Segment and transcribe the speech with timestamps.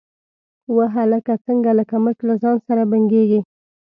[0.75, 3.39] _وه هلکه، څنګه لکه مچ له ځان سره بنګېږې؟